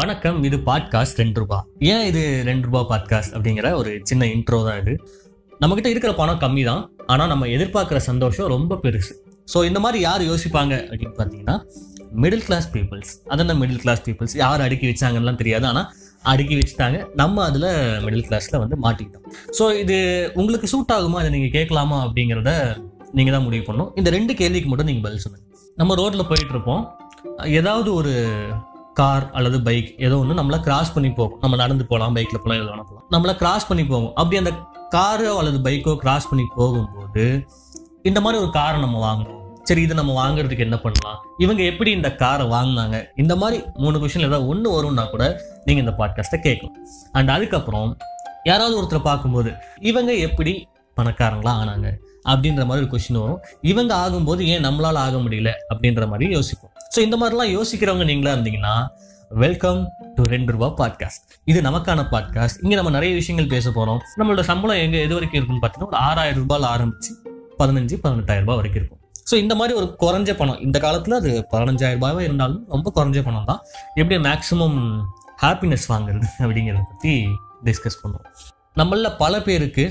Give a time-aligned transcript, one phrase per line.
[0.00, 1.56] வணக்கம் இது பாட்காஸ்ட் ரெண்டு ரூபா.
[1.92, 4.92] ஏன் இது ரெண்டு ரூபா பாட்காஸ்ட் அப்படிங்கிற ஒரு சின்ன இன்ட்ரோ தான் இது.
[5.62, 6.82] நம்மக்கிட்ட இருக்கிற பணம் கம்மி தான்
[7.12, 9.12] ஆனால் நம்ம எதிர்பார்க்குற சந்தோஷம் ரொம்ப பெருசு.
[9.52, 11.56] ஸோ இந்த மாதிரி யார் யோசிப்பாங்க அப்படின்னு பார்த்தீங்கன்னா
[12.24, 15.88] மிடில் கிளாஸ் பீப்புள்ஸ் அதான் மிடில் கிளாஸ் பீப்புள்ஸ் யார் அடுக்கி வச்சாங்கலாம் தெரியாது ஆனால்
[16.32, 16.98] அடுக்கி வச்சுட்டாங்க.
[17.22, 17.68] நம்ம அதில்
[18.06, 19.28] மிடில் கிளாஸில் வந்து மாட்டிக்கிட்டோம்.
[19.58, 19.98] ஸோ இது
[20.40, 21.20] உங்களுக்கு சூட் ஆகுமா?
[21.22, 22.00] அதை நீங்கள் கேட்கலாமா?
[22.06, 22.50] அப்படிங்கிறத
[23.18, 23.92] நீங்கள் தான் முடிவு பண்ணணும்.
[24.00, 25.48] இந்த ரெண்டு கேள்விக்கு மட்டும் நீங்கள் பதில் சொல்லுங்கள்
[25.80, 26.84] நம்ம ரோட்டில் போயிட்டு இருப்போம்.
[27.60, 28.12] ஏதாவது ஒரு
[28.92, 31.38] கார் அல்லது பைக் ஏதோ ஒன்று நம்மளை கிராஸ் பண்ணி போகும்.
[31.40, 33.06] நம்ம நடந்து போகலாம் பைக்கில் போகலாம் ஏதோ வேணா போகலாம்.
[33.10, 34.14] நம்மளை கிராஸ் பண்ணி போகும்.
[34.14, 34.52] அப்படி அந்த
[34.88, 37.24] காரோ அல்லது பைக்கோ கிராஸ் பண்ணி போகும்போது
[38.02, 39.38] இந்த மாதிரி ஒரு காரை நம்ம வாங்கணும்.
[39.62, 41.18] சரி இது நம்ம வாங்குறதுக்கு என்ன பண்ணலாம்?
[41.38, 42.96] இவங்க எப்படி இந்த காரை வாங்கினாங்க?
[43.16, 45.24] இந்த மாதிரி மூணு கொஷின் ஏதாவது ஒன்று வரும்னா கூட
[45.64, 46.76] நீங்கள் இந்த பாட்காஸ்ட்டை கேட்கலாம்.
[47.12, 47.96] அண்ட் அதுக்கப்புறம்
[48.44, 50.68] யாராவது ஒருத்தரை பார்க்கும்போது இவங்க எப்படி
[51.00, 51.90] பணக்காரங்களா ஆனாங்க?
[52.28, 53.40] அப்படின்ற மாதிரி ஒரு கொஷின் வரும்.
[53.60, 55.52] இவங்க ஆகும்போது ஏன் நம்மளால் ஆக முடியல?
[55.74, 56.71] அப்படின்ற மாதிரி யோசிப்போம்.
[56.94, 58.72] ஸோ இந்த மாதிரிலாம் யோசிக்கிறவங்க நீங்களா இருந்தீங்கன்னா
[59.30, 59.78] வெல்கம்
[60.16, 64.76] டு ரெண்டு ரூபா பாட்காஸ்ட் இது நமக்கான பாட்காஸ்ட் இங்கே நம்ம நிறைய விஷயங்கள் பேச போகிறோம் நம்மளோட சம்பளம்
[64.76, 67.12] எங்கே எது வரைக்கும் இருக்குன்னு பார்த்தீங்கன்னா ஒரு ஆறாயிரம் ரூபாயில் ஆரம்பிச்சு
[67.58, 69.00] பதினஞ்சு பதினெட்டாயிரம் ரூபாய் வரைக்கும் இருக்கும்.
[69.30, 73.44] ஸோ இந்த மாதிரி ஒரு குறைஞ்ச பணம் இந்த காலத்தில் அது பதினஞ்சாயிரம் ரூபாயாக இருந்தாலும் ரொம்ப குறைஞ்ச பணம்
[73.44, 73.60] தான்.
[73.94, 74.78] எப்படி மேக்ஸிமம்
[75.42, 77.14] ஹாப்பினஸ் வாங்குறது அப்படிங்கிறத பற்றி
[77.64, 78.26] டிஸ்கஸ் பண்ணுவோம்.
[78.76, 79.86] நம்மளில் பல பேருக்கு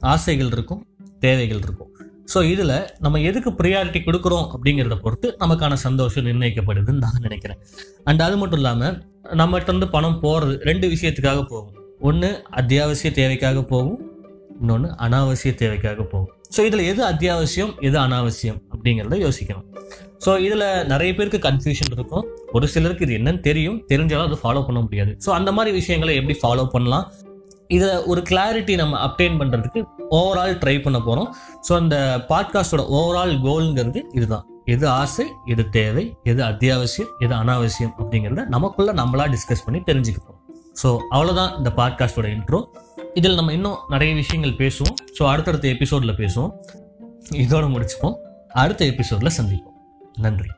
[0.00, 0.86] ஆசைகள் இருக்கும்
[1.20, 1.91] தேவைகள் இருக்கும்.
[2.32, 7.58] ஸோ இதில் நம்ம எதுக்கு ப்ரியாரிட்டி கொடுக்குறோம் அப்படிங்கிறத பொறுத்து நமக்கான சந்தோஷம் நிர்ணயிக்கப்படுதுன்னு நான் நினைக்கிறேன்.
[8.04, 8.94] அண்ட் அது மட்டும் இல்லாமல்
[9.40, 11.74] நம்மகிட்ட வந்து பணம் போகிறது ரெண்டு விஷயத்துக்காக போகும்.
[12.10, 13.98] ஒன்று அத்தியாவசிய தேவைக்காக போகும்.
[14.60, 16.30] இன்னொன்று அனாவசிய தேவைக்காக போகும்.
[16.54, 19.66] ஸோ இதில் எது அத்தியாவசியம் எது அனாவசியம் அப்படிங்கிறத யோசிக்கணும்.
[20.24, 22.24] ஸோ இதில் நிறைய பேருக்கு கன்ஃபியூஷன் இருக்கும்.
[22.56, 23.78] ஒரு சிலருக்கு இது என்னன்னு தெரியும்.
[23.92, 25.12] தெரிஞ்சாலும் அதை ஃபாலோ பண்ண முடியாது.
[25.24, 27.06] ஸோ அந்த மாதிரி விஷயங்களை எப்படி ஃபாலோ பண்ணலாம்?
[27.74, 31.28] இதை ஒரு கிளாரிட்டி நம்ம அப்டைன் பண்ணுறதுக்கு ஓவரால் ட்ரை பண்ண போகிறோம்
[31.68, 31.96] ஸோ அந்த
[32.28, 34.46] பாட்காஸ்டோட ஓவரால் கோல்ங்கிறது இதுதான்.
[34.64, 40.40] எது ஆசை எது தேவை எது அத்தியாவசியம் எது அனாவசியம் அப்படிங்கிறத நமக்குள்ளே நம்மளா டிஸ்கஸ் பண்ணி தெரிஞ்சுக்க போகிறோம்
[40.82, 42.60] ஸோ அவ்வளோதான் இந்த பாட்காஸ்டோட இன்ட்ரோ
[43.14, 44.94] இதில் நம்ம இன்னும் நிறைய விஷயங்கள் பேசுவோம்.
[45.18, 46.52] ஸோ அடுத்தடுத்த எபிசோடில் பேசுவோம்.
[47.34, 48.14] இதோடு முடிச்சுப்போம்.
[48.62, 49.76] அடுத்த எபிசோடில் சந்திப்போம்.
[50.18, 50.50] நன்றி.